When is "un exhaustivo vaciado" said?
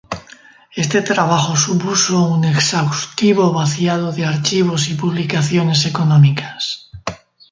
2.23-4.11